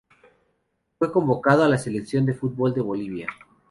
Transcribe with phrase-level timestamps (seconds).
[0.97, 3.27] Fue convocado a la Selección de fútbol de Bolivia.